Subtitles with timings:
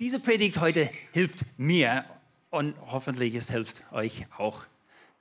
[0.00, 2.04] diese Predigt heute hilft mir
[2.50, 4.64] und hoffentlich es hilft euch auch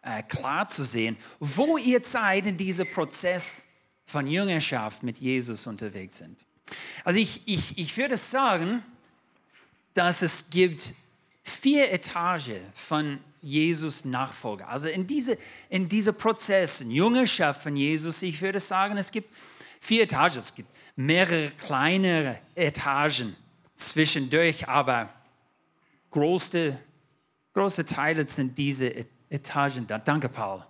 [0.04, 3.66] äh, klar zu sehen, wo ihr seid in diesem Prozess
[4.05, 6.38] von Jüngerschaft mit Jesus unterwegs sind.
[7.04, 8.84] Also ich, ich, ich würde sagen,
[9.94, 10.94] dass es gibt
[11.44, 14.67] vier Etagen von Jesus Nachfolger.
[14.67, 15.37] Also in diese,
[15.69, 19.34] in diese Prozess, in Jüngerschaft von Jesus, ich würde sagen, es gibt
[19.80, 20.38] vier Etagen.
[20.38, 23.35] Es gibt mehrere kleinere Etagen
[23.77, 25.09] zwischendurch, aber
[26.12, 26.77] große,
[27.54, 29.98] große Teile sind diese Etagen da.
[29.98, 30.66] Danke, Paul.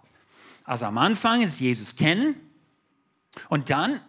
[0.63, 2.35] Also am Anfang ist Jesus kennen
[3.49, 4.01] und dann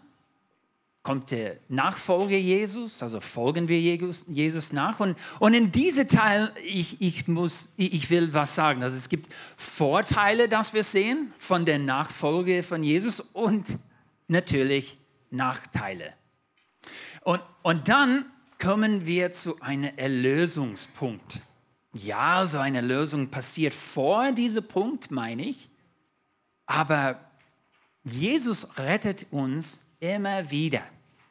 [1.05, 5.01] kommt der Nachfolger Jesus, also folgen wir Jesus, Jesus nach.
[5.01, 8.83] Und, und in diesem Teil, ich, ich, muss, ich will was sagen.
[8.83, 13.78] Also es gibt Vorteile, dass wir sehen von der Nachfolge von Jesus und
[14.27, 14.98] natürlich
[15.30, 16.12] Nachteile.
[17.23, 18.27] Und, und dann
[18.59, 21.41] kommen wir zu einem Erlösungspunkt.
[21.95, 25.69] Ja, so eine Lösung passiert vor diesem Punkt, meine ich.
[26.67, 27.20] Aber
[28.05, 30.83] Jesus rettet uns immer wieder.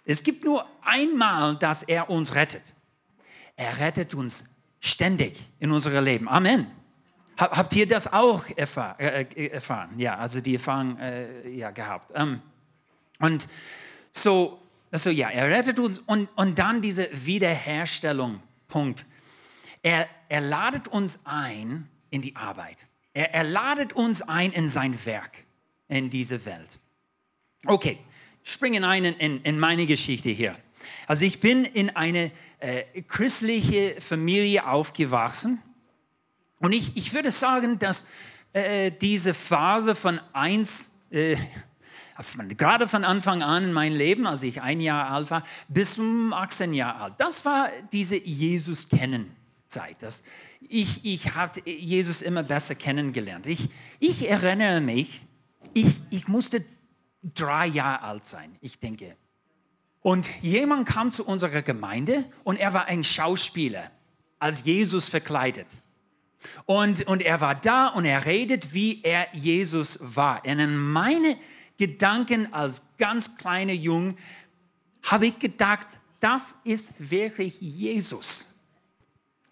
[0.04, 2.74] Es gibt nur einmal, dass er uns rettet.
[3.56, 4.46] Er rettet uns
[4.80, 6.28] ständig in unserem Leben.
[6.30, 6.68] Amen.
[7.38, 10.00] Habt ihr das auch erfahr äh, äh, erfahren?
[10.00, 12.12] Ja, also die Erfahrung äh, ja, gehabt.
[12.16, 12.42] Ähm,
[13.20, 13.48] und
[14.12, 14.60] so,
[14.92, 19.06] also ja, er rettet uns und, und dann diese Wiederherstellung, Punkt.
[19.82, 22.88] Er, er ladet uns ein in die Arbeit.
[23.14, 25.44] Er, er ladet uns ein in sein Werk
[25.88, 26.80] in diese Welt.
[27.66, 27.98] Okay,
[28.44, 30.56] springen ein in, in meine Geschichte hier.
[31.06, 35.62] Also ich bin in eine äh, christliche Familie aufgewachsen
[36.60, 38.08] und ich, ich würde sagen, dass
[38.54, 41.36] äh, diese Phase von eins, äh,
[42.58, 46.34] gerade von Anfang an in meinem Leben, als ich ein Jahr alt war, bis zum
[46.34, 49.98] 18 Jahre alt, das war diese Jesus-Kennen-Zeit.
[50.62, 53.46] ich ich habe Jesus immer besser kennengelernt.
[53.46, 55.22] Ich, ich erinnere mich,
[55.74, 56.66] ich, ich musste
[57.36, 59.16] drei Jahre alt sein, ich denke.
[60.02, 63.92] Und jemand kam zu unserer Gemeinde und er war ein Schauspieler,
[64.40, 65.68] als Jesus verkleidet.
[66.66, 70.46] Und, und er war da und er redet, wie er Jesus war.
[70.46, 71.38] Und in meine
[71.78, 74.18] Gedanken als ganz kleiner Jung
[75.04, 75.88] habe ich gedacht,
[76.20, 78.54] das ist wirklich Jesus.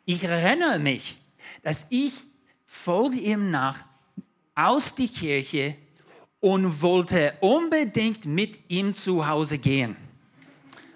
[0.05, 1.17] Ich erinnere mich,
[1.63, 2.13] dass ich
[2.65, 3.83] folge ihm nach
[4.55, 5.75] aus die Kirche
[6.39, 9.95] und wollte unbedingt mit ihm zu Hause gehen.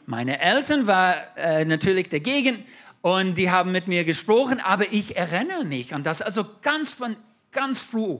[0.05, 2.65] Meine Eltern waren äh, natürlich dagegen
[3.01, 6.21] und die haben mit mir gesprochen, aber ich erinnere mich an das.
[6.21, 7.15] Also ganz von
[7.51, 8.17] ganz früh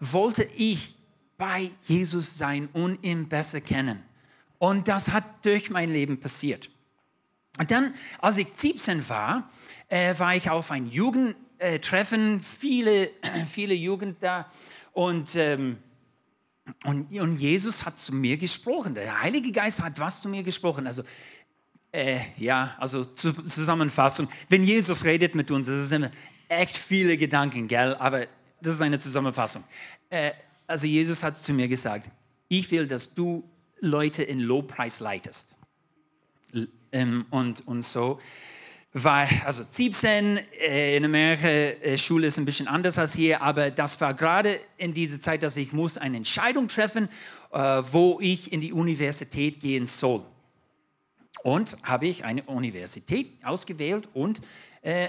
[0.00, 0.94] wollte ich
[1.38, 4.02] bei Jesus sein und ihn besser kennen.
[4.58, 6.68] Und das hat durch mein Leben passiert.
[7.58, 9.50] Und dann, als ich 17 war,
[9.88, 13.10] äh, war ich auf ein Jugendtreffen, viele,
[13.46, 14.50] viele Jugend da.
[14.92, 15.78] Und ähm,
[16.84, 18.94] und, und Jesus hat zu mir gesprochen.
[18.94, 20.86] Der Heilige Geist hat was zu mir gesprochen.
[20.86, 21.02] Also,
[21.92, 24.28] äh, ja, also zur Zusammenfassung.
[24.48, 26.10] Wenn Jesus redet mit uns, das sind
[26.48, 27.94] echt viele Gedanken, gell?
[27.94, 28.26] Aber
[28.60, 29.64] das ist eine Zusammenfassung.
[30.10, 30.32] Äh,
[30.68, 32.10] also, Jesus hat zu mir gesagt:
[32.48, 33.42] Ich will, dass du
[33.80, 35.56] Leute in Lobpreis leitest.
[36.92, 38.20] Ähm, und, und so
[38.92, 43.70] war, also 17 äh, in Amerika, äh, Schule ist ein bisschen anders als hier, aber
[43.70, 47.08] das war gerade in dieser Zeit, dass ich muss eine Entscheidung treffen,
[47.52, 50.22] äh, wo ich in die Universität gehen soll.
[51.42, 54.40] Und habe ich eine Universität ausgewählt und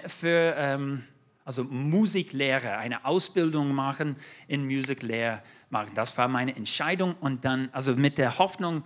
[0.07, 1.03] für ähm,
[1.49, 4.17] also Musiklehre, eine Ausbildung machen
[4.47, 5.89] in Musiklehre machen.
[5.95, 8.83] Das war meine Entscheidung und dann, also mit der Hoffnung,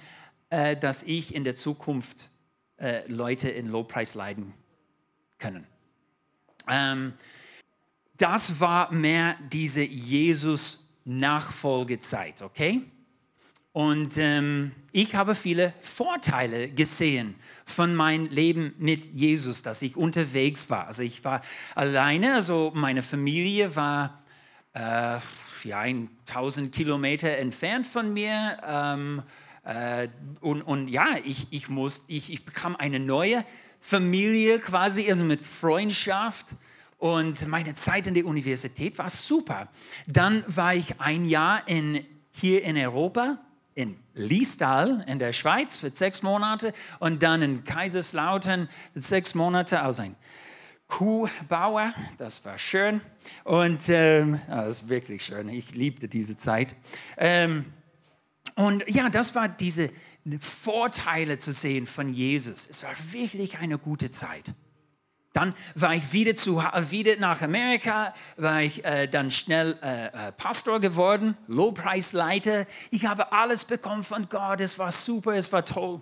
[0.50, 2.30] äh, dass ich in der Zukunft
[2.78, 4.54] äh, Leute in Lobpreis leiden
[5.40, 5.68] können.
[6.70, 7.16] Ähm,
[8.18, 12.84] das war mehr diese Jesus-Nachfolgezeit, okay?
[13.74, 17.34] Und ähm, ich habe viele Vorteile gesehen
[17.66, 20.86] von meinem Leben mit Jesus, dass ich unterwegs war.
[20.86, 21.42] Also ich war
[21.74, 24.22] alleine, also meine Familie war
[24.74, 25.18] äh,
[25.64, 28.60] ja, 1000 Kilometer entfernt von mir.
[28.64, 29.24] Ähm,
[29.66, 30.08] äh,
[30.42, 33.44] und, und ja, ich, ich, muss, ich, ich bekam eine neue
[33.80, 36.46] Familie quasi, also mit Freundschaft.
[37.00, 39.68] Und meine Zeit in der Universität war super.
[40.06, 43.40] Dann war ich ein Jahr in, hier in Europa,
[43.76, 49.82] in Liestal in der Schweiz für sechs Monate und dann in Kaiserslautern für sechs Monate
[49.82, 50.16] als ein
[50.88, 51.94] Kuhbauer.
[52.18, 53.02] Das war schön.
[53.44, 55.50] Und ähm, das ist wirklich schön.
[55.50, 56.76] Ich liebte diese Zeit.
[57.18, 57.66] Ähm,
[58.56, 59.90] und ja, das war diese
[60.40, 62.68] Vorteile zu sehen von Jesus.
[62.70, 64.54] Es war wirklich eine gute Zeit.
[65.34, 70.32] Dann war ich wieder, zu, wieder nach Amerika, war ich äh, dann schnell äh, äh,
[70.32, 72.68] Pastor geworden, Lobpreisleiter.
[72.92, 76.02] Ich habe alles bekommen von Gott, es war super, es war toll.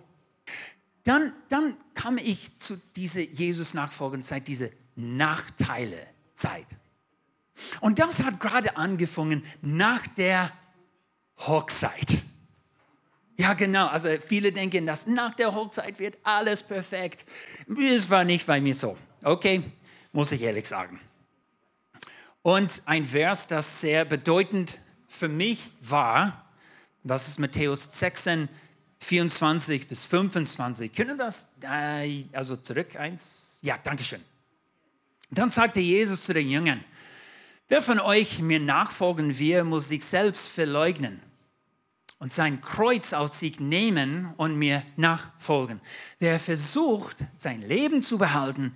[1.06, 6.68] Dann, dann kam ich zu dieser Jesus-Nachfolgenzeit, diese Nachteile-Zeit.
[7.80, 10.52] Und das hat gerade angefangen nach der
[11.38, 12.22] Hochzeit.
[13.38, 13.88] Ja, genau.
[13.88, 17.26] Also viele denken, dass nach der Hochzeit wird alles perfekt.
[17.80, 18.98] Es war nicht bei mir so.
[19.24, 19.64] Okay,
[20.12, 21.00] muss ich ehrlich sagen.
[22.42, 26.50] Und ein Vers, das sehr bedeutend für mich war,
[27.04, 28.50] das ist Matthäus 16,
[29.00, 30.94] 24 bis 25.
[30.94, 33.60] Können wir das, äh, also zurück, eins?
[33.62, 34.22] Ja, danke schön.
[35.30, 36.84] Dann sagte Jesus zu den Jüngern,
[37.68, 41.22] wer von euch mir nachfolgen will, muss sich selbst verleugnen
[42.18, 45.80] und sein Kreuz auf sich nehmen und mir nachfolgen.
[46.20, 48.76] Wer versucht, sein Leben zu behalten,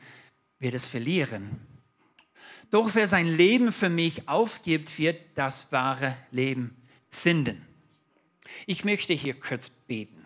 [0.59, 1.59] wird es verlieren.
[2.71, 6.75] Doch wer sein Leben für mich aufgibt, wird das wahre Leben
[7.09, 7.65] finden.
[8.65, 10.25] Ich möchte hier kurz beten.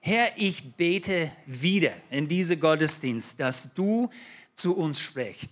[0.00, 4.08] Herr, ich bete wieder in diese Gottesdienst, dass du
[4.54, 5.50] zu uns sprichst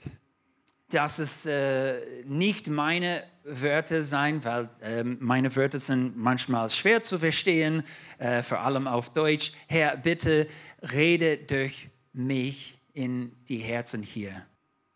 [0.91, 7.19] dass es äh, nicht meine Wörter sein, weil äh, meine Wörter sind manchmal schwer zu
[7.19, 7.83] verstehen,
[8.19, 9.53] äh, vor allem auf Deutsch.
[9.67, 10.47] Herr, bitte
[10.93, 14.45] rede durch mich in die Herzen hier.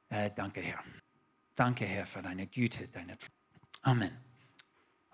[0.09, 0.81] Äh, danke, Herr.
[1.55, 3.17] Danke, Herr, für deine Güte, deine.
[3.83, 4.11] Amen.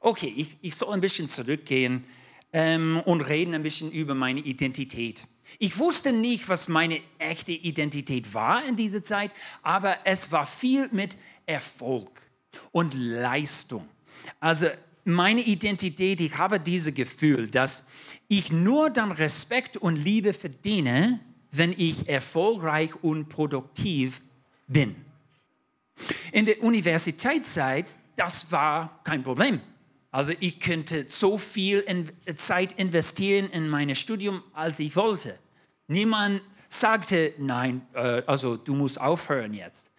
[0.01, 2.05] Okay, ich, ich soll ein bisschen zurückgehen
[2.51, 5.27] ähm, und reden ein bisschen über meine Identität.
[5.59, 9.33] Ich wusste nicht, was meine echte Identität war in dieser Zeit,
[9.63, 11.15] aber es war viel mit
[11.45, 12.23] Erfolg
[12.73, 13.87] und Leistung.
[14.41, 14.69] Also
[15.05, 17.87] meine Identität, ich habe dieses Gefühl, dass
[18.29, 24.21] ich nur dann Respekt und Liebe verdiene, wenn ich erfolgreich und produktiv
[24.67, 24.97] bin.
[26.33, 29.61] In der Universitätszeit, das war kein Problem.
[30.11, 35.39] Also ich könnte so viel in Zeit investieren in mein Studium, als ich wollte.
[35.87, 39.91] Niemand sagte, nein, äh, also du musst aufhören jetzt.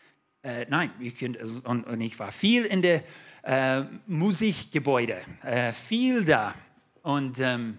[0.42, 3.04] Äh, nein, ich, und, und, ich war viel in der
[3.44, 6.56] äh, Musikgebäude, äh, viel da.
[7.02, 7.78] Und ähm,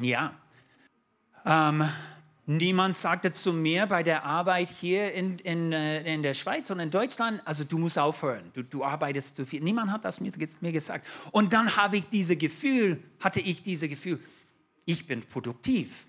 [0.00, 0.34] ja,
[1.44, 1.88] ähm,
[2.46, 6.78] Niemand sagte zu mir bei der Arbeit hier in, in, äh, in der Schweiz und
[6.78, 9.62] in Deutschland, also du musst aufhören, du, du arbeitest zu viel.
[9.62, 10.30] Niemand hat das mir,
[10.60, 11.06] mir gesagt.
[11.30, 14.20] Und dann habe ich dieses Gefühl, hatte ich dieses Gefühl,
[14.84, 16.06] ich bin produktiv.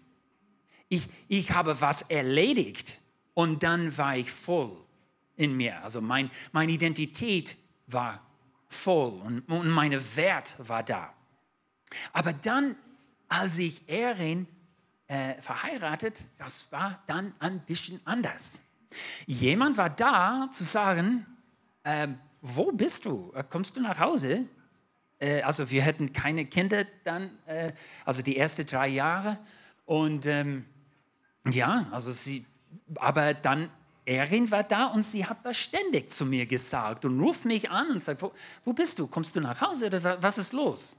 [0.90, 3.00] Ich, ich habe was erledigt
[3.34, 4.72] und dann war ich voll
[5.38, 5.82] in mir.
[5.84, 7.56] Also mein, meine Identität
[7.88, 8.22] war
[8.68, 11.14] voll und, und meine Wert war da.
[12.12, 12.76] Aber dann,
[13.30, 14.48] als ich Erin
[15.08, 18.62] äh, verheiratet, das war dann ein bisschen anders.
[19.26, 21.26] Jemand war da zu sagen,
[21.84, 22.08] äh,
[22.42, 23.32] wo bist du?
[23.36, 24.46] Äh, kommst du nach Hause?
[25.20, 27.74] Äh, also wir hatten keine Kinder dann, äh,
[28.04, 29.38] also die ersten drei Jahre.
[29.86, 30.66] Und ähm,
[31.50, 32.46] ja, also sie,
[32.96, 33.70] aber dann
[34.06, 37.90] Erin war da und sie hat das ständig zu mir gesagt und ruft mich an
[37.90, 38.32] und sagt, wo,
[38.64, 39.08] wo bist du?
[39.08, 40.98] Kommst du nach Hause oder was ist los?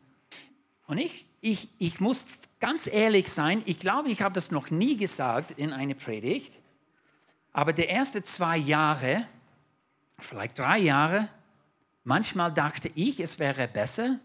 [0.89, 2.27] Und ich, ich, ich muss
[2.61, 6.61] ganz ehrlich sein, ich glaube, ich habe das noch nie gesagt in einer Predigt,
[7.53, 9.27] aber die ersten zwei Jahre,
[10.19, 11.29] vielleicht drei Jahre,
[12.05, 14.19] manchmal dachte ich, es wäre besser,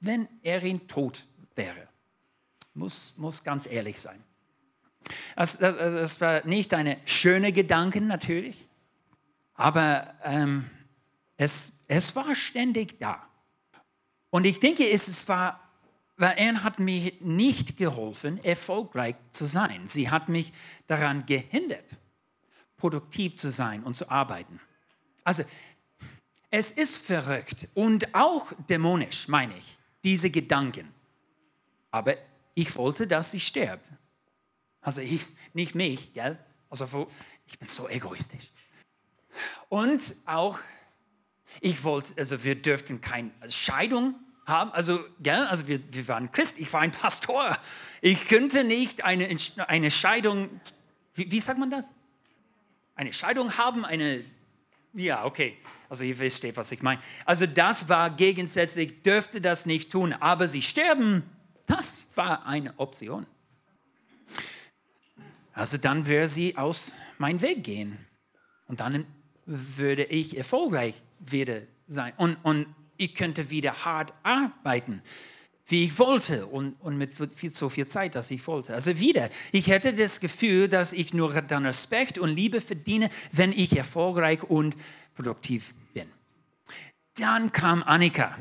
[0.00, 1.88] wenn Erin tot wäre.
[2.74, 4.22] Muss, muss ganz ehrlich sein.
[5.36, 8.66] Es, das, das war nicht eine schöne Gedanke natürlich,
[9.54, 10.70] aber ähm,
[11.36, 13.26] es, es war ständig da.
[14.30, 15.61] Und ich denke, es war
[16.16, 19.88] weil er hat mir nicht geholfen, erfolgreich zu sein.
[19.88, 20.52] Sie hat mich
[20.86, 21.98] daran gehindert,
[22.76, 24.60] produktiv zu sein und zu arbeiten.
[25.24, 25.44] Also,
[26.50, 30.92] es ist verrückt und auch dämonisch, meine ich, diese Gedanken.
[31.90, 32.16] Aber
[32.54, 33.86] ich wollte, dass sie stirbt.
[34.82, 36.38] Also ich, nicht mich, gell?
[36.68, 37.08] Also
[37.46, 38.50] ich bin so egoistisch.
[39.68, 40.58] Und auch,
[41.60, 44.14] ich wollte, also wir dürften keine Scheidung
[44.46, 44.72] haben.
[44.72, 47.58] Also, ja, also wir, wir waren Christ, ich war ein Pastor.
[48.00, 49.36] Ich könnte nicht eine,
[49.68, 50.48] eine Scheidung,
[51.14, 51.92] wie, wie sagt man das?
[52.94, 54.24] Eine Scheidung haben, eine,
[54.94, 55.56] ja, okay.
[55.88, 57.02] Also ihr wisst, was ich meine.
[57.26, 60.14] Also das war gegensätzlich, dürfte das nicht tun.
[60.14, 61.22] Aber sie sterben,
[61.66, 63.26] das war eine Option.
[65.52, 67.98] Also dann würde sie aus meinem Weg gehen.
[68.68, 69.06] Und dann
[69.44, 72.14] würde ich erfolgreich wieder sein.
[72.16, 75.02] Und, und ich könnte wieder hart arbeiten.
[75.66, 78.74] wie ich wollte und, und mit viel, so viel Zeit, dass ich wollte.
[78.74, 83.52] Also wieder, ich hätte das Gefühl, dass ich nur dann Respekt und Liebe verdiene, wenn
[83.52, 84.76] ich erfolgreich und
[85.14, 86.08] produktiv bin.
[87.14, 88.36] Dann kam Annika,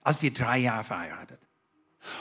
[0.00, 1.40] als wir drei Jahre verheiratet.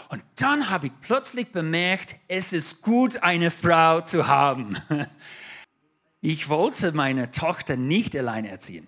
[0.09, 4.77] Und dann habe ich plötzlich bemerkt, es ist gut, eine Frau zu haben.
[6.23, 8.87] Ich wollte meine Tochter nicht alleine erziehen.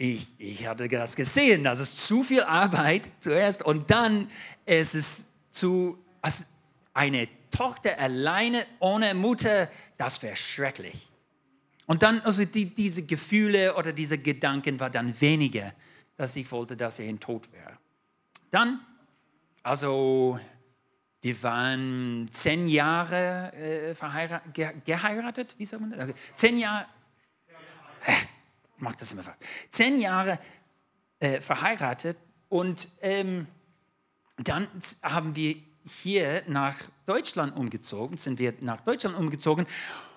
[0.00, 4.30] Ich, ich hatte das gesehen, das ist zu viel Arbeit zuerst und dann
[4.64, 6.44] ist es zu, also
[6.94, 11.08] eine Tochter alleine ohne Mutter, das wäre schrecklich.
[11.86, 15.72] Und dann, also die, diese Gefühle oder diese Gedanken waren dann weniger,
[16.16, 17.76] dass ich wollte, dass er Tod wäre.
[18.52, 18.80] Dann,
[19.64, 20.38] also
[21.22, 23.94] wir waren zehn Jahre äh,
[24.84, 26.08] geheiratet, wie sagt man das?
[26.08, 26.18] Okay.
[26.36, 26.86] Zehn Jahre,
[28.78, 29.38] mach das immer falsch.
[29.70, 30.38] Zehn Jahre
[31.18, 32.16] äh, verheiratet
[32.48, 33.46] und ähm,
[34.38, 34.68] dann
[35.02, 39.66] haben wir hier nach Deutschland umgezogen, sind wir nach Deutschland umgezogen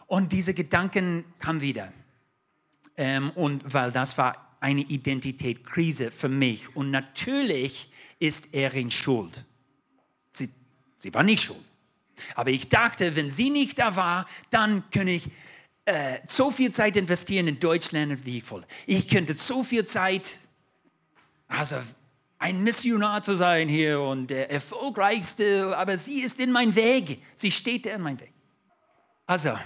[0.07, 1.91] und diese Gedanken kamen wieder.
[2.97, 6.75] Ähm, und weil das war eine Identitätskrise für mich.
[6.75, 9.43] Und natürlich ist er in Schuld.
[10.33, 10.49] Sie,
[10.97, 11.63] sie war nicht schuld.
[12.35, 15.29] Aber ich dachte, wenn sie nicht da war, dann könnte ich
[15.85, 18.67] äh, so viel Zeit investieren in Deutschland, wie ich wollte.
[18.85, 20.37] Ich könnte so viel Zeit,
[21.47, 21.77] also
[22.37, 27.21] ein Missionar zu sein hier und der erfolgreichste, aber sie ist in meinem Weg.
[27.35, 28.33] Sie steht in meinem Weg.
[29.27, 29.57] Also,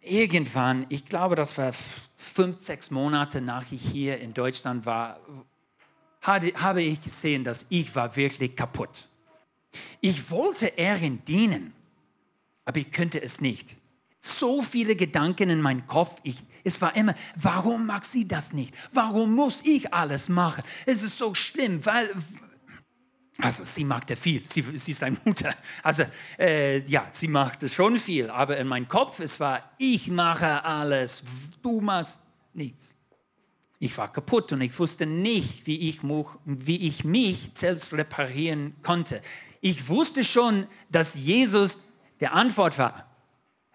[0.00, 5.20] irgendwann, ich glaube, das war fünf, sechs Monate nach ich hier in Deutschland war,
[6.22, 9.08] habe ich gesehen, dass ich war wirklich kaputt.
[10.00, 11.72] Ich wollte Erin dienen,
[12.64, 13.76] aber ich könnte es nicht.
[14.26, 16.18] So viele Gedanken in meinem Kopf.
[16.24, 18.74] Ich, es war immer, warum mag sie das nicht?
[18.92, 20.64] Warum muss ich alles machen?
[20.84, 22.10] Es ist so schlimm, weil,
[23.38, 25.54] also sie machte viel, sie, sie ist eine Mutter.
[25.80, 26.02] Also
[26.40, 31.22] äh, ja, sie machte schon viel, aber in meinem Kopf, es war, ich mache alles,
[31.62, 32.20] du machst
[32.52, 32.96] nichts.
[33.78, 39.22] Ich war kaputt und ich wusste nicht, wie ich, wie ich mich selbst reparieren konnte.
[39.60, 41.80] Ich wusste schon, dass Jesus
[42.18, 43.15] der Antwort war.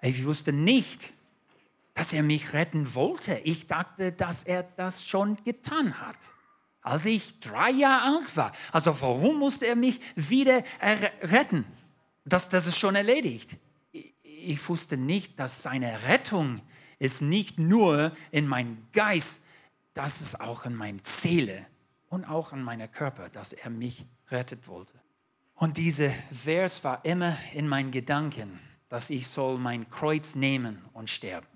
[0.01, 1.13] Ich wusste nicht,
[1.93, 3.35] dass er mich retten wollte.
[3.43, 6.17] Ich dachte, dass er das schon getan hat
[6.81, 8.51] als ich drei Jahre alt war.
[8.71, 11.65] Also warum musste er mich wieder retten?
[12.25, 13.57] Das, das ist schon erledigt.
[14.23, 16.61] Ich wusste nicht, dass seine Rettung
[16.99, 19.43] ist nicht nur in meinem Geist,
[19.93, 21.65] das ist auch in meiner Seele
[22.09, 24.93] und auch in meinem Körper, dass er mich rettet wollte.
[25.55, 28.59] Und dieser Vers war immer in meinen Gedanken,
[28.91, 31.47] dass ich soll mein Kreuz nehmen und sterben.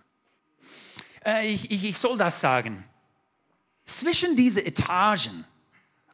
[1.23, 2.85] Äh, ich, ich, ich soll das sagen
[3.83, 5.43] zwischen diese Etagen,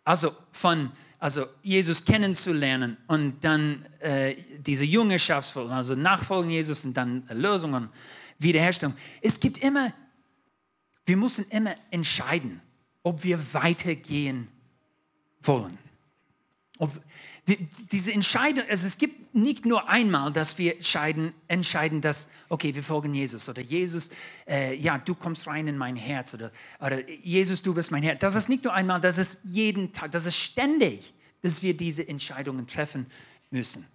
[0.03, 7.23] also von also Jesus kennenzulernen und dann äh, diese Jüngerschaftsfolge, also Nachfolgen Jesus und dann
[7.29, 7.89] Lösungen,
[8.39, 8.95] Wiederherstellung.
[9.21, 9.93] Es gibt immer,
[11.05, 12.59] wir müssen immer entscheiden,
[13.03, 14.47] ob wir weitergehen
[15.43, 15.77] wollen.
[16.81, 16.99] Ob,
[17.47, 22.73] die, diese Entscheidung, also es gibt nicht nur einmal, dass wir entscheiden, entscheiden dass, okay,
[22.73, 24.09] wir folgen Jesus oder Jesus,
[24.47, 28.19] äh, ja, du kommst rein in mein Herz oder, oder Jesus, du bist mein Herz.
[28.19, 32.07] Das ist nicht nur einmal, das ist jeden Tag, das ist ständig, dass wir diese
[32.07, 33.05] Entscheidungen treffen
[33.51, 33.85] müssen.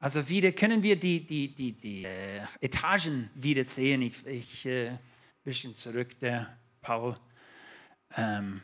[0.00, 4.02] Also wieder können wir die, die, die, die äh, Etagen wieder sehen.
[4.02, 4.98] Ich, ich äh,
[5.44, 7.16] bisschen zurück, der Paul.
[8.16, 8.62] Ähm,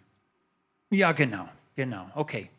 [0.90, 2.50] ja, genau, genau, okay.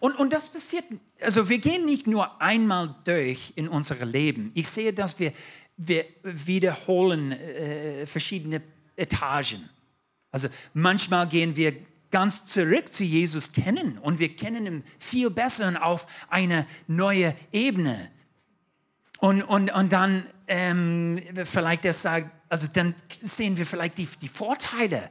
[0.00, 0.84] Und, und das passiert,
[1.20, 4.50] also wir gehen nicht nur einmal durch in unser Leben.
[4.54, 5.32] Ich sehe, dass wir,
[5.76, 8.62] wir wiederholen äh, verschiedene
[8.96, 9.68] Etagen.
[10.30, 11.74] Also manchmal gehen wir
[12.10, 17.34] ganz zurück zu Jesus kennen und wir kennen ihn viel besser und auf eine neue
[17.52, 18.10] Ebene.
[19.18, 24.28] Und, und, und dann ähm, vielleicht er sagt, also dann sehen wir vielleicht die, die
[24.28, 25.10] Vorteile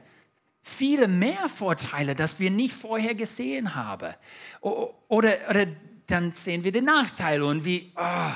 [0.62, 4.14] viele mehr Vorteile, das wir nicht vorher gesehen haben.
[4.60, 5.66] Oder, oder
[6.06, 8.32] dann sehen wir den Nachteil und wie, oh.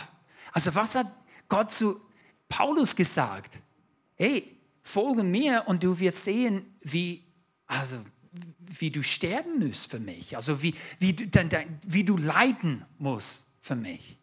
[0.53, 1.13] also was hat
[1.49, 2.01] Gott zu
[2.49, 3.59] Paulus gesagt?
[4.17, 7.25] Hey, folge mir und du wirst sehen, wie,
[7.67, 7.99] also,
[8.61, 11.17] wie du sterben musst für mich, also wie, wie,
[11.87, 14.19] wie du leiden musst für mich.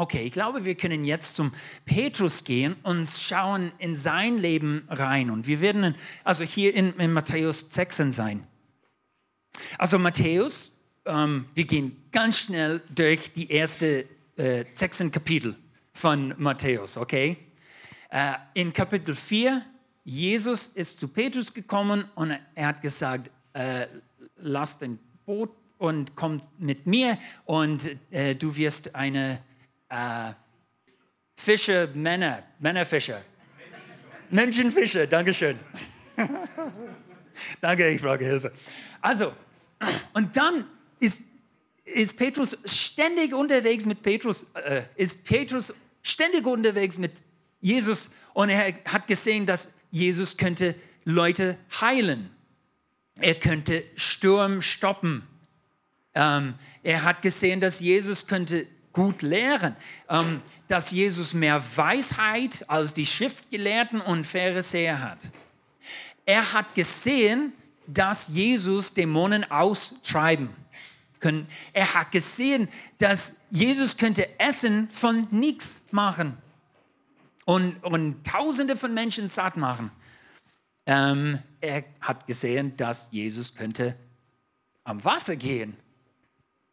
[0.00, 1.52] Okay, ich glaube, wir können jetzt zum
[1.84, 5.28] Petrus gehen und schauen in sein Leben rein.
[5.28, 8.46] Und wir werden also hier in, in Matthäus 16 sein.
[9.76, 14.04] Also Matthäus, ähm, wir gehen ganz schnell durch die ersten
[14.36, 15.54] äh, 16 Kapitel
[15.92, 17.36] von Matthäus, okay?
[18.08, 19.62] Äh, in Kapitel 4,
[20.04, 23.86] Jesus ist zu Petrus gekommen und er hat gesagt, äh,
[24.38, 29.40] lass den Boot und komm mit mir und äh, du wirst eine
[29.90, 30.32] äh,
[31.36, 33.22] Fische, Männer, Männerfischer.
[34.30, 35.58] Menschenfischer, Dankeschön.
[37.60, 38.52] Danke, ich brauche Hilfe.
[39.00, 39.32] Also,
[40.12, 40.66] und dann
[41.00, 41.22] ist,
[41.84, 47.12] ist Petrus ständig unterwegs mit Petrus, äh, ist Petrus ständig unterwegs mit
[47.60, 52.30] Jesus und er hat gesehen, dass Jesus könnte Leute heilen.
[53.18, 55.26] Er könnte Sturm stoppen.
[56.14, 59.76] Ähm, er hat gesehen, dass Jesus könnte gut lehren,
[60.08, 65.18] ähm, dass Jesus mehr Weisheit als die Schriftgelehrten und Pharisäer hat.
[66.24, 67.52] Er hat gesehen,
[67.86, 70.50] dass Jesus Dämonen austreiben
[71.18, 71.46] können.
[71.72, 72.68] Er hat gesehen,
[72.98, 76.36] dass Jesus könnte Essen von nichts machen
[77.44, 79.90] und, und Tausende von Menschen satt machen.
[80.86, 83.96] Ähm, er hat gesehen, dass Jesus könnte
[84.84, 85.76] am Wasser gehen.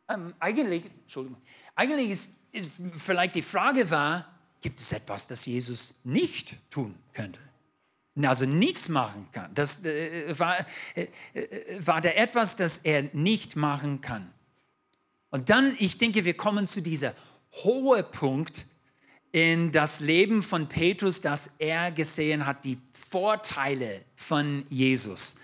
[0.10, 1.42] Ähm, eigentlich, Entschuldigung,
[1.78, 4.26] eigentlich ist, ist vielleicht die Frage war,
[4.62, 7.40] gibt es etwas, das Jesus nicht tun könnte?
[8.24, 9.54] Also nichts machen kann.
[9.54, 10.66] Das äh, war,
[10.96, 14.34] äh, äh, war da etwas, das er nicht machen kann.
[15.30, 17.14] Und dann, ich denke, wir kommen zu dieser
[17.64, 18.66] hohe Punkt
[19.32, 25.38] in das Leben von Petrus, dass er gesehen hat, die Vorteile von Jesus.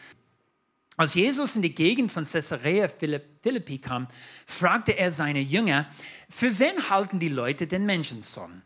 [0.95, 4.07] Als Jesus in die Gegend von Caesarea Philippi kam,
[4.45, 5.87] fragte er seine Jünger,
[6.29, 8.61] für wen halten die Leute den Menschensohn?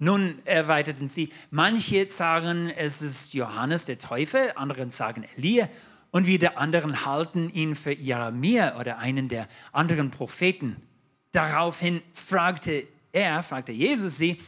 [0.00, 5.68] Nun erweiterten sie, manche sagen, es ist Johannes der Täufer, andere sagen Elia
[6.10, 10.76] und wieder anderen halten ihn für Jeremia oder einen der anderen Propheten.
[11.32, 14.38] Daraufhin fragte er, fragte Jesus sie,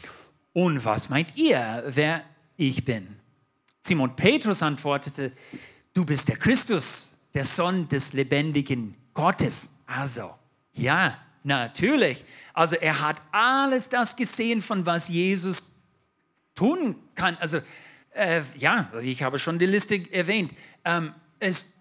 [0.52, 2.24] und was meint ihr, wer
[2.56, 3.16] ich bin?
[3.84, 5.32] Simon Petrus antwortete,
[5.94, 9.70] du bist der Christus, der Sohn des lebendigen Gottes.
[9.86, 10.34] Also,
[10.72, 12.24] ja, natürlich.
[12.52, 15.74] Also er hat alles das gesehen, von was Jesus
[16.54, 17.36] tun kann.
[17.38, 17.60] Also,
[18.12, 20.52] äh, ja, ich habe schon die Liste erwähnt.
[20.84, 21.72] Ähm, es,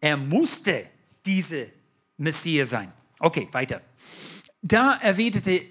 [0.00, 0.86] er musste
[1.24, 1.68] diese
[2.16, 2.92] Messias sein.
[3.18, 3.80] Okay, weiter.
[4.62, 5.62] Da erwiderte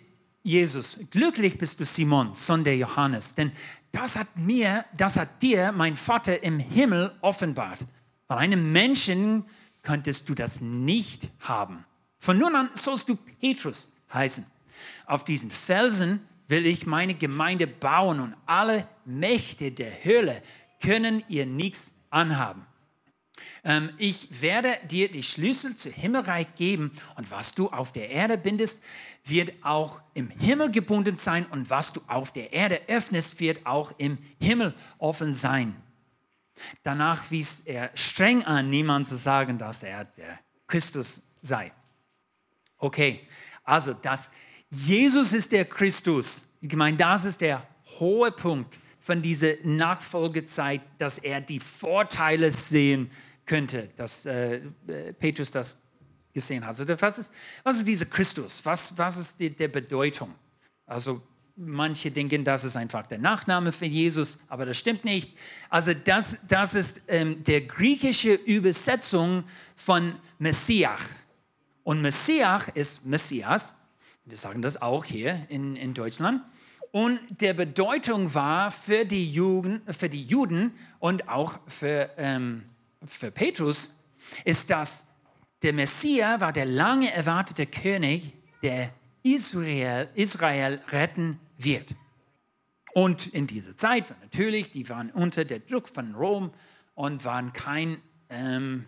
[0.43, 3.51] Jesus, glücklich bist du Simon, Sohn der Johannes, denn
[3.91, 7.85] das hat mir, das hat dir mein Vater im Himmel offenbart.
[8.27, 9.45] Bei einem Menschen
[9.81, 11.85] könntest du das nicht haben.
[12.19, 14.45] Von nun an sollst du Petrus heißen.
[15.05, 20.41] Auf diesen Felsen will ich meine Gemeinde bauen und alle Mächte der Höhle
[20.81, 22.65] können ihr nichts anhaben.
[23.63, 28.37] Ähm, ich werde dir die Schlüssel zu Himmelreich geben und was du auf der Erde
[28.37, 28.83] bindest,
[29.25, 33.93] wird auch im Himmel gebunden sein und was du auf der Erde öffnest, wird auch
[33.97, 35.75] im Himmel offen sein.
[36.83, 41.71] Danach wies er streng an, niemand zu sagen, dass er der Christus sei.
[42.77, 43.27] Okay,
[43.63, 44.29] also das
[44.69, 46.47] Jesus ist der Christus.
[46.59, 47.67] Ich meine, das ist der
[47.99, 53.11] hohe Punkt von dieser Nachfolgezeit, dass er die Vorteile sehen
[53.45, 54.61] könnte, dass äh,
[55.19, 55.83] Petrus das
[56.33, 56.79] gesehen hat.
[56.79, 58.65] Also was ist, was ist dieser Christus?
[58.65, 60.33] Was, was ist die, der Bedeutung?
[60.87, 61.21] Also
[61.55, 65.31] manche denken, das ist einfach der Nachname für Jesus, aber das stimmt nicht.
[65.69, 69.43] Also das, das ist ähm, der griechische Übersetzung
[69.75, 71.01] von Messias.
[71.83, 73.75] Und Messias ist Messias.
[74.25, 76.41] Wir sagen das auch hier in, in Deutschland.
[76.91, 82.63] Und der Bedeutung war für die Juden, für die Juden und auch für, ähm,
[83.03, 83.99] für Petrus,
[84.45, 85.05] ist, dass
[85.61, 88.91] der Messias war der lange erwartete König, der
[89.23, 91.95] Israel, Israel retten wird.
[92.93, 96.51] Und in dieser Zeit, natürlich, die waren unter der Druck von Rom
[96.93, 97.97] und waren kein,
[98.29, 98.85] ähm,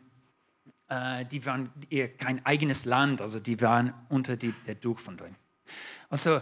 [0.89, 1.71] äh, die waren
[2.19, 5.36] kein eigenes Land, also die waren unter die, der Druck von Rom.
[6.10, 6.41] Also,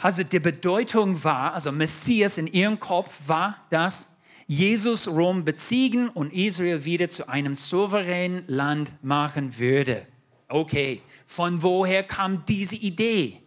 [0.00, 4.10] also die Bedeutung war, also Messias in ihrem Kopf war, dass
[4.46, 10.06] Jesus Rom beziehen und Israel wieder zu einem souveränen Land machen würde.
[10.48, 13.42] Okay, von woher kam diese Idee?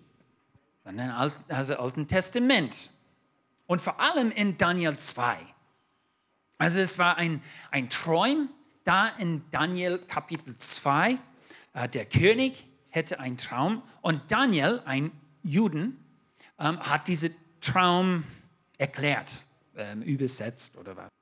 [0.85, 2.89] Dem Alten, also Alten Testament.
[3.67, 5.37] Und vor allem in Daniel 2.
[6.57, 7.41] Also es war ein,
[7.71, 8.49] ein Träum
[8.83, 11.17] da in Daniel Kapitel 2.
[11.73, 15.11] Äh, der König hätte einen Traum und Daniel, ein
[15.43, 16.03] Juden,
[16.59, 18.23] ähm, hat diesen Traum
[18.77, 21.20] erklärt ähm, übersetzt oder was.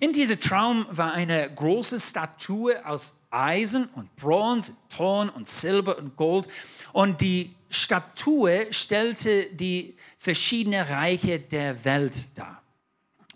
[0.00, 6.16] In diesem Traum war eine große Statue aus Eisen und Bronze, Ton und Silber und
[6.16, 6.48] Gold.
[6.92, 12.62] Und die Statue stellte die verschiedenen Reiche der Welt dar.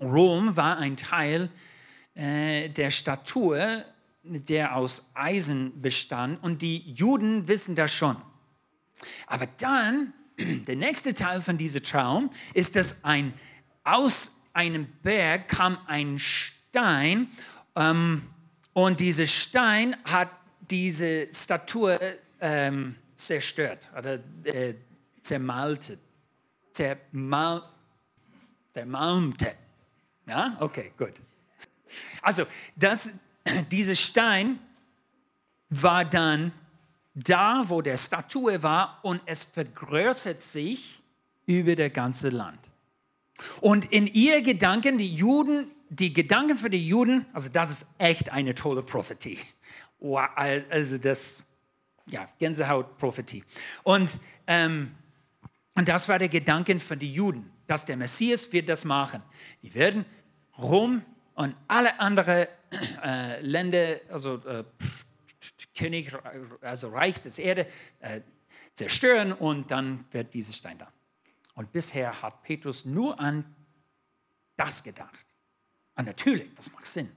[0.01, 1.51] Rom war ein Teil
[2.15, 3.85] äh, der Statue
[4.23, 8.17] der aus Eisen bestand und die Juden wissen das schon.
[9.27, 13.33] Aber dann, der nächste Teil von diesem Traum ist, dass ein,
[13.85, 17.29] aus einem Berg kam ein Stein
[17.77, 18.23] ähm,
[18.75, 20.29] und dieser Stein hat
[20.71, 21.99] diese Statue
[22.41, 24.75] ähm, zerstört oder äh,
[25.23, 25.99] zermaltet.
[26.75, 27.63] Zermal,
[28.75, 29.55] zermalmte.
[30.27, 31.15] Ja, okay, gut.
[32.21, 32.47] Also,
[32.77, 33.13] das,
[33.73, 34.59] dieser Stein
[35.71, 36.53] war dann
[37.15, 41.01] da, wo der Statue war, und es vergrößert sich
[41.47, 42.70] über das ganze Land.
[43.61, 48.31] Und in ihr Gedanken, die Juden, die Gedanken für die Juden, also das ist echt
[48.31, 49.39] eine tolle Prophetie.
[50.01, 51.45] Also das,
[52.07, 53.45] ja, Gänsehaut-Prophetie.
[53.83, 54.93] Und, ähm,
[55.75, 59.23] das war der Gedanke für die Juden, dass der Messias wird das machen.
[59.63, 60.05] Die werden
[60.59, 61.03] Rom
[61.35, 62.47] und alle anderen
[63.03, 64.65] äh, Länder, also äh,
[65.75, 66.13] König,
[66.61, 67.67] also Reich des Erde,
[68.01, 68.21] äh,
[68.75, 70.93] zerstören und dann wird dieser Stein da.
[71.55, 73.45] Und bisher hat Petrus nur an
[74.57, 75.27] das gedacht.
[75.97, 77.11] Und natürlich, das macht Sinn,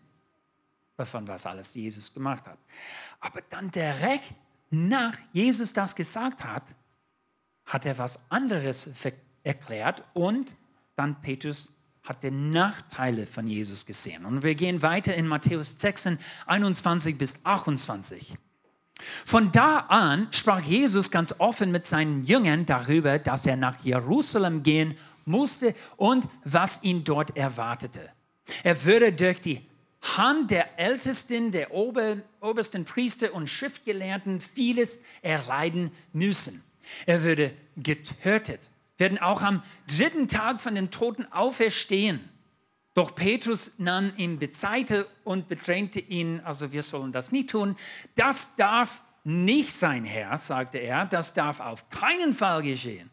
[0.98, 2.58] von was alles Jesus gemacht hat.
[3.20, 4.34] Aber dann direkt
[4.70, 6.64] nach Jesus das gesagt hat,
[7.66, 8.90] hat er was anderes
[9.44, 10.56] erklärt und
[10.96, 14.26] dann Petrus hat die Nachteile von Jesus gesehen.
[14.26, 18.36] Und wir gehen weiter in Matthäus 16, 21 bis 28.
[19.26, 24.64] Von da an sprach Jesus ganz offen mit seinen Jüngern darüber, dass er nach Jerusalem
[24.64, 28.10] gehen musste und was ihn dort erwartete.
[28.64, 29.62] Er würde durch die
[30.18, 36.62] Hand der Ältesten, der Ober, obersten Priester und Schriftgelehrten vieles erleiden müssen.
[37.06, 38.60] Er würde getötet
[38.98, 39.64] werden auch am
[39.98, 42.30] dritten Tag von den Toten auferstehen.
[42.94, 47.76] Doch Petrus nahm ihn bezeite und bedrängte ihn, also wir sollen das nie tun.
[48.16, 53.10] Das darf nicht sein, Herr, sagte er, das darf auf keinen Fall geschehen.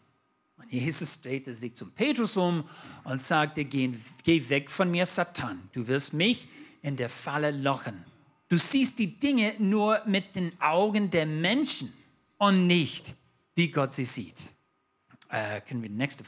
[0.58, 2.68] Und Jesus drehte sich zum Petrus um
[3.04, 3.90] und sagte, geh,
[4.22, 6.48] geh weg von mir, Satan, du wirst mich
[6.82, 8.04] in der Falle lochen.
[8.48, 11.92] Du siehst die Dinge nur mit den Augen der Menschen
[12.36, 13.14] und nicht,
[13.54, 14.50] wie Gott sie sieht.
[15.28, 16.24] Äh, können wir die nächste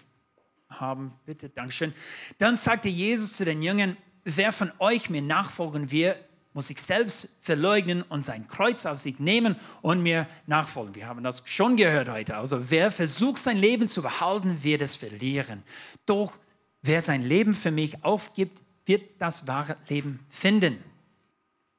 [0.81, 1.49] haben, bitte?
[1.49, 1.93] Dankeschön.
[2.39, 6.15] Dann sagte Jesus zu den Jüngern, wer von euch mir nachfolgen will,
[6.55, 10.95] muss sich selbst verleugnen und sein Kreuz auf sich nehmen und mir nachfolgen.
[10.95, 12.37] Wir haben das schon gehört heute.
[12.37, 15.63] Also wer versucht, sein Leben zu behalten, wird es verlieren.
[16.05, 16.35] Doch
[16.83, 20.79] wer sein Leben für mich aufgibt, wird das wahre Leben finden.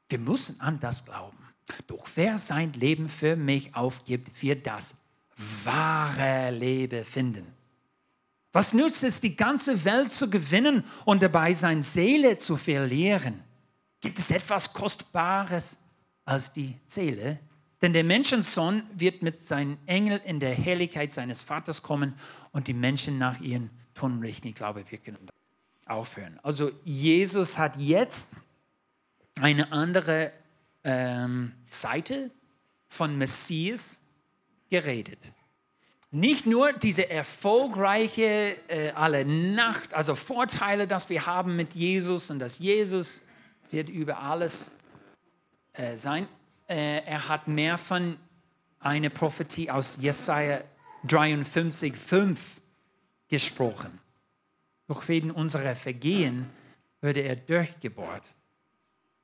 [0.10, 1.38] Wir müssen an das glauben.
[1.88, 4.96] Doch wer sein Leben für mich aufgibt, wird das
[5.64, 7.46] wahre Leben finden.
[8.54, 13.42] Was nützt es, die ganze Welt zu gewinnen und dabei seine Seele zu verlieren?
[14.00, 15.80] Gibt es etwas Kostbares
[16.24, 17.40] als die Seele?
[17.82, 22.14] Denn der Menschensohn wird mit seinen Engeln in der Herrlichkeit seines Vaters kommen
[22.52, 24.48] und die Menschen nach ihren Tun richten.
[24.50, 25.18] Ich glaube, wir können
[25.88, 26.40] aufhören.
[26.44, 28.30] Also Jesus hat jetzt
[29.42, 30.32] eine andere
[30.84, 32.30] ähm, Seite
[32.88, 34.00] von Messias
[34.70, 35.34] geredet.
[36.16, 42.38] Nicht nur diese erfolgreiche äh, alle Nacht, also Vorteile, dass wir haben mit Jesus und
[42.38, 43.24] dass Jesus
[43.72, 44.72] wird über alles
[45.74, 46.28] äh, sein.
[46.68, 48.18] Äh, er hat mehr von
[48.80, 50.62] einer Prophetie aus Jesaja
[51.06, 52.62] 53, 5
[53.28, 54.00] gesprochen.
[54.88, 56.48] Doch wegen unserer Vergehen
[57.02, 58.32] würde er durchgebohrt,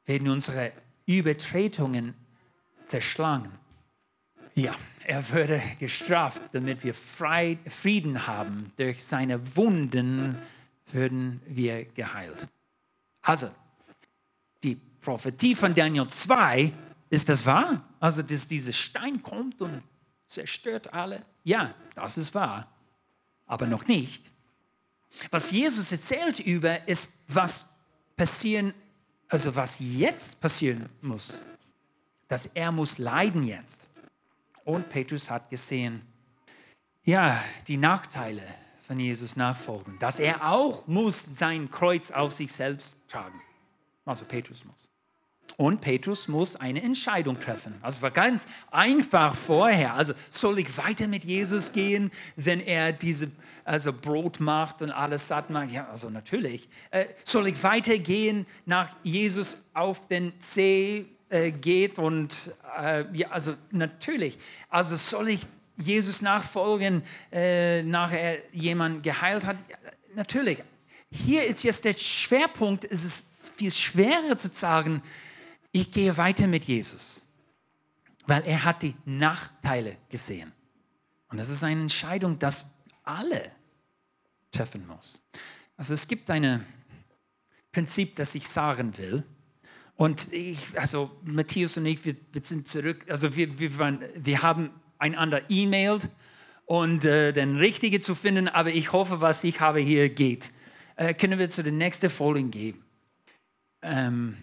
[0.06, 0.72] wegen unserer
[1.06, 2.16] Übertretungen
[2.88, 3.52] zerschlagen.
[4.56, 4.74] Ja,
[5.10, 8.72] er würde gestraft, damit wir Frieden haben.
[8.78, 10.38] Durch seine Wunden
[10.92, 12.48] würden wir geheilt.
[13.24, 13.50] Also,
[14.64, 16.72] die Prophetie von Daniel 2,
[17.10, 17.90] ist das wahr?
[18.00, 19.82] Also, dass dieser Stein kommt und
[20.28, 21.26] zerstört alle?
[21.44, 22.72] Ja, das ist wahr,
[23.48, 24.24] aber noch nicht.
[25.32, 27.68] Was Jesus erzählt über, ist, was
[28.16, 28.76] passieren,
[29.28, 31.44] also was jetzt passieren muss.
[32.28, 33.89] Dass er muss leiden jetzt.
[34.70, 36.04] Und Petrus hat gesehen,
[37.04, 38.44] ja, die Nachteile
[38.86, 43.42] von Jesus nachfolgen, dass er auch muss sein Kreuz auf sich selbst tragen.
[44.06, 44.88] Also Petrus muss.
[45.58, 47.80] Und Petrus muss eine Entscheidung treffen.
[47.82, 49.96] Also war ganz einfach vorher.
[49.96, 53.32] Also soll ich weiter mit Jesus gehen, wenn er diese
[53.66, 55.72] also Brot macht und alles satt macht?
[55.72, 56.70] Ja, also natürlich.
[56.92, 63.56] Äh, soll ich weitergehen nach Jesus auf den See äh, geht und äh, ja, also
[63.72, 64.38] natürlich,
[64.70, 65.42] also soll ich
[65.78, 69.58] Jesus nachfolgen, äh, nachher jemand geheilt hat?
[70.16, 70.62] Natürlich.
[71.12, 75.02] Hier ist jetzt der Schwerpunkt, es ist viel schwerer zu sagen,
[75.72, 77.26] ich gehe weiter mit Jesus,
[78.28, 80.52] weil er hat die Nachteile gesehen.
[81.30, 82.72] Und das ist eine Entscheidung, das
[83.04, 83.52] alle
[84.52, 85.22] treffen muss.
[85.78, 86.66] Also es gibt ein
[87.72, 89.24] Prinzip, das ich sagen will.
[90.00, 94.42] Und ich, also Matthias und ich, wir, wir sind zurück, also wir, wir, waren, wir
[94.42, 96.08] haben einander e-mailt
[96.66, 100.54] und äh, den Richtigen zu finden, aber ich hoffe, was ich habe hier geht.
[100.96, 102.82] Äh, können wir zu der nächsten Folie gehen?
[103.82, 104.38] Ähm,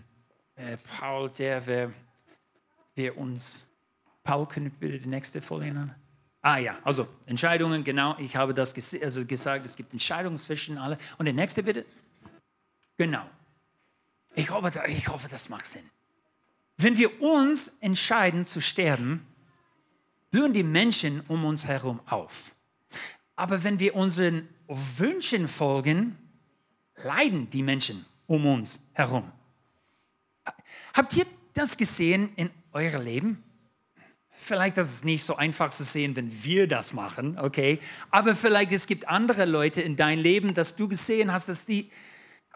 [0.56, 1.92] äh, Paul, der wir,
[2.94, 3.66] wir uns,
[4.24, 5.94] Paul, können wir bitte die nächste Folie nehmen?
[6.42, 10.76] Ah ja, also Entscheidungen, genau, ich habe das ges also gesagt, es gibt Entscheidungen zwischen
[10.76, 10.98] alle.
[11.16, 11.86] Und der nächste bitte?
[12.98, 13.24] Genau.
[14.36, 15.90] Ich hoffe, ich hoffe, das macht Sinn.
[16.76, 19.26] Wenn wir uns entscheiden zu sterben,
[20.30, 22.54] blühen die Menschen um uns herum auf.
[23.34, 26.18] Aber wenn wir unseren Wünschen folgen,
[26.96, 29.32] leiden die Menschen um uns herum.
[30.92, 33.42] Habt ihr das gesehen in eurem Leben?
[34.32, 37.78] Vielleicht ist es nicht so einfach zu sehen, wenn wir das machen, okay?
[38.10, 41.90] Aber vielleicht es gibt andere Leute in deinem Leben, dass du gesehen hast, dass die,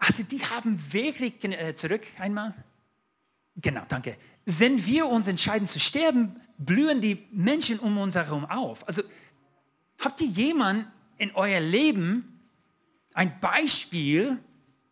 [0.00, 2.54] also die haben wirklich, äh, zurück einmal.
[3.56, 4.16] Genau, danke.
[4.46, 8.86] Wenn wir uns entscheiden zu sterben, blühen die Menschen um uns herum auf.
[8.88, 9.02] Also
[9.98, 12.40] habt ihr jemanden in euer Leben,
[13.12, 14.38] ein Beispiel,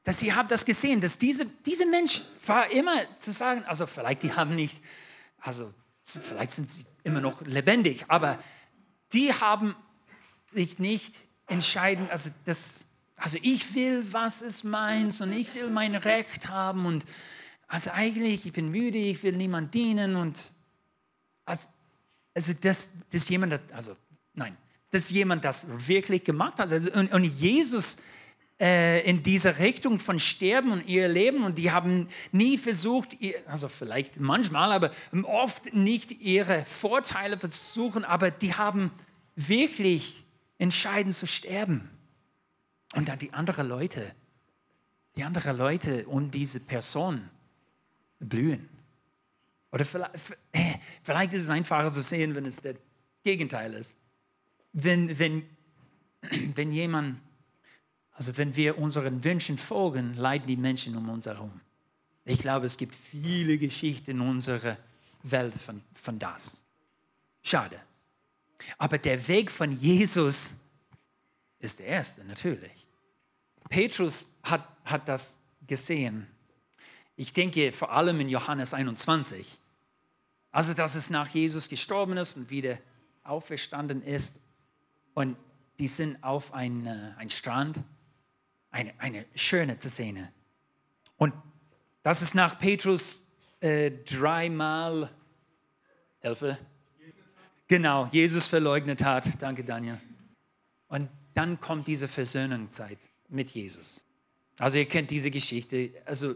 [0.05, 4.23] dass ihr habt das gesehen, dass diese, diese Mensch war immer zu sagen, also vielleicht
[4.23, 4.81] die haben nicht,
[5.39, 8.39] also vielleicht sind sie immer noch lebendig, aber
[9.13, 9.75] die haben
[10.53, 11.15] sich nicht
[11.47, 12.85] entscheiden, also das,
[13.19, 17.05] also ich will, was ist meins und ich will mein Recht haben und
[17.67, 20.53] also eigentlich, ich bin müde, ich will niemand dienen und
[21.45, 21.69] also,
[22.35, 23.97] also das, das jemand, also
[24.35, 24.57] nein,
[24.91, 26.71] dass jemand das wirklich gemacht hat.
[26.71, 27.99] Also, und, und Jesus
[28.61, 33.69] äh, in dieser Richtung von Sterben und ihr Leben und die haben nie versucht, also
[33.69, 34.91] vielleicht manchmal, aber
[35.25, 38.91] oft nicht ihre Vorteile versuchen, aber die haben
[39.37, 40.25] wirklich
[40.59, 41.91] entschieden zu sterben.
[42.95, 44.15] Und dann die anderen Leute,
[45.17, 47.29] die anderen Leute um diese Person
[48.19, 48.69] blühen.
[49.73, 50.15] Oder vielleicht,
[50.53, 52.77] äh, vielleicht ist es einfacher zu sehen, wenn es das
[53.23, 53.99] Gegenteil ist.
[54.73, 55.45] Wenn, wenn,
[56.55, 57.21] wenn jemand
[58.19, 61.61] also wenn wir unseren Wünschen folgen, leiden die Menschen um uns herum.
[62.25, 64.77] Ich glaube, es gibt viele Geschichten in unserer
[65.23, 66.65] Welt von, von das.
[67.45, 67.81] Schade.
[68.77, 70.53] Aber der Weg von Jesus
[71.61, 72.87] ist der erste, natürlich.
[73.69, 76.27] Petrus hat, hat das gesehen.
[77.17, 79.59] Ich denke vor allem in Johannes 21.
[80.51, 82.79] Also, dass es nach Jesus gestorben ist und wieder
[83.23, 84.41] auferstanden ist.
[85.15, 85.37] Und
[85.79, 87.79] die sind auf einen, äh, Strand
[88.71, 90.33] eine, eine schöne Szene.
[91.17, 91.35] Und
[92.03, 95.11] das ist nach Petrus äh, dreimal,
[96.21, 96.59] Hilfe,
[97.67, 99.25] genau, Jesus verleugnet hat.
[99.41, 100.01] Danke, Daniel.
[100.89, 101.09] Und
[101.39, 102.99] dann kommt diese Versöhnungszeit
[103.29, 104.05] mit Jesus.
[104.59, 105.93] Also ihr kennt diese Geschichte.
[106.05, 106.35] Also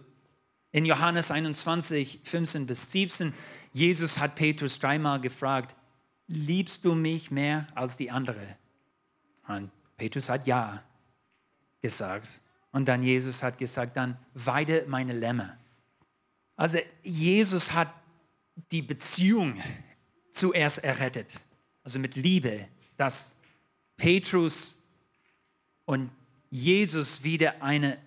[0.71, 3.35] in Johannes 21, 15 bis 17,
[3.73, 5.75] Jesus hat Petrus dreimal gefragt,
[6.29, 8.57] liebst du mich mehr als die andere?
[9.49, 10.85] Und Petrus hat ja
[11.81, 12.29] gesagt.
[12.71, 15.59] Und dann Jesus hat gesagt, dann weide meine Lämmer.
[16.55, 17.93] Also Jesus hat
[18.71, 19.61] die Beziehung
[20.33, 21.41] zuerst errettet.
[21.83, 23.35] Also mit Liebe, dass
[23.97, 24.79] Petrus
[25.93, 26.11] und
[26.51, 27.99] Jesus wieder eine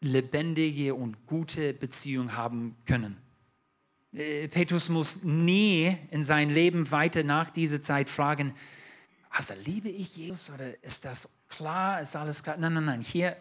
[0.00, 3.16] lebendige und gute Beziehung haben können.
[4.12, 8.54] Äh, Petrus muss nie in sein Leben weiter nach dieser Zeit fragen,
[9.30, 12.56] also liebe ich Jesus oder ist das klar, ist alles klar?
[12.56, 13.00] Nein, nein, nein.
[13.00, 13.36] Hier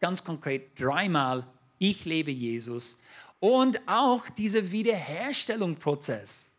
[0.00, 1.46] ganz konkret dreimal,
[1.78, 3.00] ich liebe Jesus
[3.40, 6.50] und auch dieser Wiederherstellungsprozess.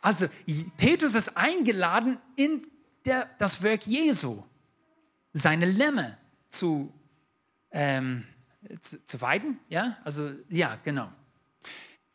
[0.00, 0.28] Also
[0.78, 2.66] Petrus ist eingeladen in
[3.04, 4.42] der, das Werk Jesu,
[5.34, 6.16] seine Lämme
[6.48, 6.90] zu,
[7.72, 8.24] ähm,
[8.80, 9.58] zu, zu, weiden.
[9.68, 11.12] Ja, also ja, genau.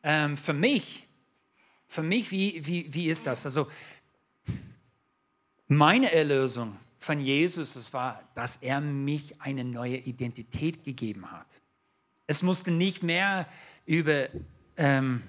[0.02, 1.08] Ähm, für mich,
[1.88, 3.46] für mich, wie, wie, wie ist das?
[3.46, 3.68] Also
[5.68, 11.48] meine Erlösung von Jesus, es war, dass er mich eine neue Identität gegeben hat.
[12.26, 13.48] Es musste nicht mehr
[13.86, 14.30] über,
[14.78, 15.24] ähm,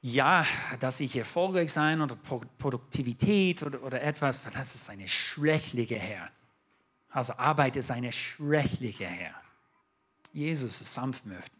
[0.00, 0.46] ja,
[0.80, 6.30] dass ich erfolgreich sein oder Produktivität oder, oder etwas, weil das ist eine schreckliche Herr.
[7.10, 9.34] Also Arbeit ist eine schreckliche Herr.
[10.32, 11.50] Jesus ist sanftmütend.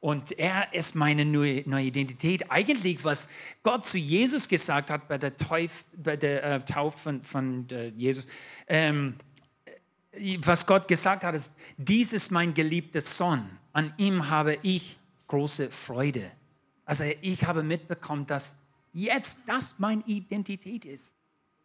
[0.00, 2.50] Und er ist meine neue, neue, Identität.
[2.50, 3.28] Eigentlich, was
[3.64, 7.88] Gott zu Jesus gesagt hat bei der, Teuf, bei der äh, Taufe von, von äh,
[7.88, 8.28] Jesus,
[8.68, 9.16] ähm,
[10.38, 13.48] was Gott gesagt hat, ist, dies ist mein geliebter Sohn.
[13.72, 14.96] An ihm habe ich
[15.26, 16.30] große Freude.
[16.84, 18.56] Also ich habe mitbekommen, dass
[18.92, 21.12] jetzt das meine Identität ist.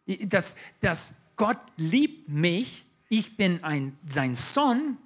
[0.06, 2.84] Dass, dass Gott liebt mich,
[3.18, 4.98] ich bin ein, sein Sohn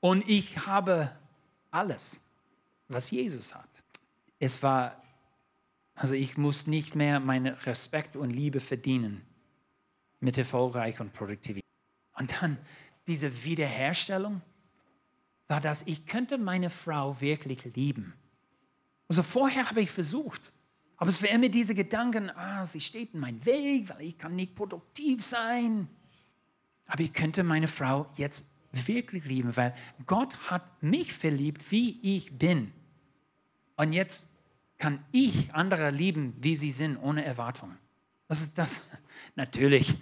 [0.00, 1.12] und ich habe
[1.70, 2.20] alles,
[2.88, 3.68] was Jesus hat.
[4.38, 5.00] Es war,
[5.94, 9.22] also ich muss nicht mehr meinen Respekt und Liebe verdienen
[10.20, 11.64] mit Erfolgreich und Produktivität.
[12.14, 12.58] Und dann
[13.06, 14.42] diese Wiederherstellung
[15.46, 18.14] war das, ich könnte meine Frau wirklich lieben.
[19.08, 20.52] Also vorher habe ich versucht,
[20.96, 24.34] aber es war immer diese Gedanken, ah, sie steht in meinem Weg, weil ich kann
[24.34, 25.88] nicht produktiv sein.
[26.88, 29.74] Aber ich könnte meine Frau jetzt wirklich lieben, weil
[30.06, 32.72] Gott hat mich verliebt, wie ich bin.
[33.76, 34.28] Und jetzt
[34.78, 37.76] kann ich andere lieben, wie sie sind, ohne Erwartung.
[38.26, 38.82] Das ist das.
[39.36, 39.94] Natürlich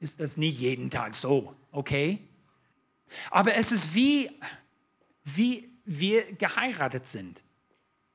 [0.00, 2.18] ist das nicht jeden Tag so, okay?
[3.30, 4.30] Aber es ist wie,
[5.24, 7.40] wie wir geheiratet sind.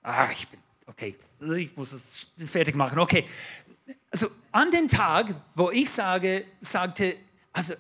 [0.02, 1.16] Ach, ich bin, okay,
[1.56, 3.26] ich muss es fertig machen, okay.
[4.12, 7.16] Also an den Tag, wo ich sage, sagte,
[7.54, 7.76] also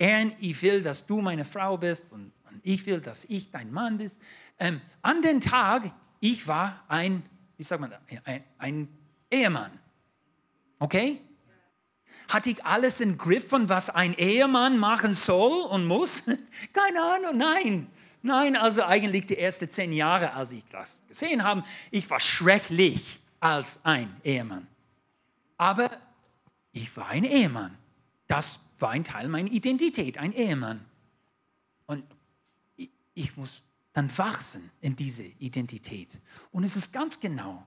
[0.00, 3.72] Aaron, ich will, dass du meine Frau bist und, und ich will, dass ich dein
[3.72, 4.18] Mann bist.
[4.58, 7.22] Ähm, an den Tag, ich war ein,
[7.56, 7.92] wie sagt man,
[8.24, 8.88] ein, ein
[9.30, 9.72] Ehemann.
[10.78, 11.20] Okay?
[12.28, 16.24] Hatte ich alles im Griff von was ein Ehemann machen soll und muss?
[16.72, 17.86] Keine Ahnung, nein.
[18.22, 23.20] Nein, also eigentlich die ersten zehn Jahre, als ich das gesehen habe, ich war schrecklich
[23.38, 24.66] als ein Ehemann.
[25.56, 25.90] Aber
[26.72, 27.78] ich war ein Ehemann.
[28.26, 30.84] Das war ein Teil meiner Identität, ein Ehemann.
[31.86, 32.04] Und
[33.14, 33.62] ich, muss
[33.92, 36.20] dann wachsen in diese Identität.
[36.52, 37.66] Und es ist ganz genau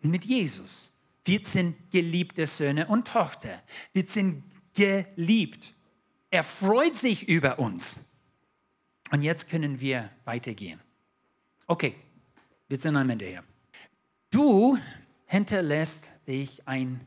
[0.00, 0.98] mit Jesus.
[1.24, 3.62] Wir sind geliebte Söhne und Tochter.
[3.92, 4.42] Wir sind
[4.74, 5.74] geliebt.
[6.30, 8.04] Er freut sich über uns.
[9.10, 10.80] Und jetzt können wir weitergehen.
[11.66, 11.94] Okay,
[12.68, 13.44] wir sind am Ende hier.
[14.30, 14.78] Du
[15.26, 17.00] hinterlässt dich ein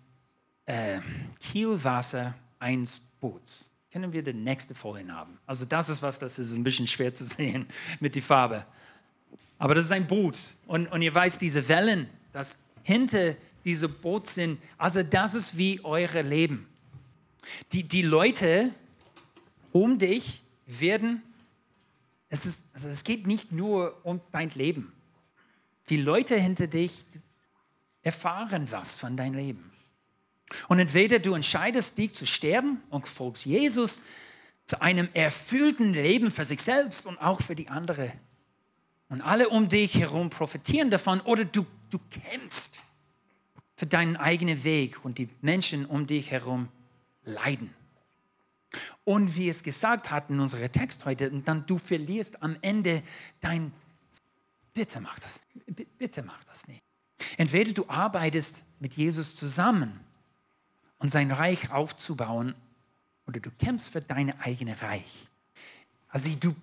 [0.66, 1.00] äh,
[1.40, 3.70] Kielwasser eines Boots.
[3.92, 5.38] Können wir die nächste Folie haben?
[5.46, 7.66] Also das ist was, das ist ein bisschen schwer zu sehen
[8.00, 8.66] mit der Farbe.
[9.58, 10.38] Aber das ist ein Boot.
[10.68, 15.84] Und, und ihr weißt, diese Wellen, das hinter diesem Boot sind, also das ist wie
[15.84, 16.68] eure Leben.
[17.72, 18.72] Die, die Leute
[19.72, 21.22] um dich werden
[22.30, 24.92] es, ist, also es geht nicht nur um dein Leben.
[25.90, 27.06] Die Leute hinter dich
[28.02, 29.72] erfahren was von deinem Leben.
[30.68, 34.02] Und entweder du entscheidest dich zu sterben und folgst Jesus
[34.66, 38.12] zu einem erfüllten Leben für sich selbst und auch für die anderen.
[39.10, 42.82] Und alle um dich herum profitieren davon oder du, du kämpfst
[43.76, 46.68] für deinen eigenen Weg und die Menschen um dich herum
[47.24, 47.74] leiden.
[49.06, 53.02] Und wie es gesagt hat in unserem Text heute, dann du verlierst am Ende
[53.40, 53.72] dein,
[54.74, 55.42] bitte mach das,
[55.98, 56.84] bitte mach das nicht.
[57.38, 60.00] Entweder du arbeitest mit Jesus zusammen
[61.00, 62.56] und sein Reich aufzubauen,
[63.28, 65.28] oder du kämpfst für dein eigenes Reich.
[66.10, 66.56] Also du,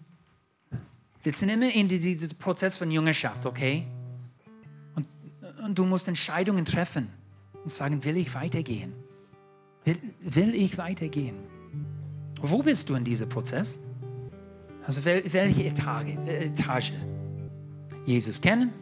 [1.22, 3.86] wir sind immer in diesem Prozess von Jüngerschaft, okay?
[4.94, 5.06] Und,
[5.62, 7.08] und du musst Entscheidungen treffen
[7.62, 8.94] und sagen, will ich weitergehen?
[9.84, 11.36] Will, will ich weitergehen?
[12.40, 13.78] Wo bist du in diesem Prozess?
[14.86, 16.92] Also welche Etage, äh, Etage?
[18.06, 18.72] Jesus kennen,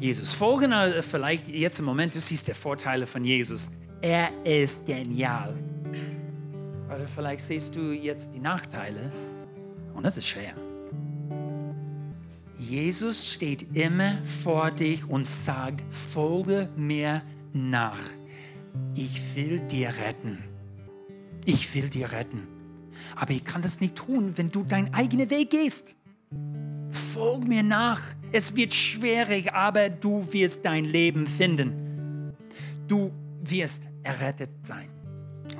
[0.00, 3.70] Jesus folgen, vielleicht jetzt im Moment, du siehst die Vorteile von Jesus.
[4.02, 5.54] Er ist genial.
[6.86, 9.10] Oder vielleicht siehst du jetzt die Nachteile
[9.94, 10.54] und das ist schwer.
[12.58, 17.22] Jesus steht immer vor dich und sagt, folge mir
[17.54, 17.98] nach.
[18.94, 20.52] Ich will dir retten
[21.44, 22.46] ich will dir retten.
[23.16, 25.96] Aber ich kann das nicht tun, wenn du deinen eigenen Weg gehst.
[26.90, 28.00] Folg mir nach.
[28.32, 32.34] Es wird schwierig, aber du wirst dein Leben finden.
[32.88, 33.12] Du
[33.42, 34.88] wirst errettet sein.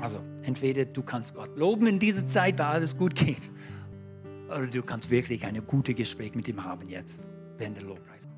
[0.01, 3.51] Also, entweder du kannst Gott loben in dieser Zeit, weil alles gut geht,
[4.49, 7.25] oder du kannst wirklich ein gutes Gespräch mit ihm haben jetzt,
[7.59, 8.29] während der Lobpreis.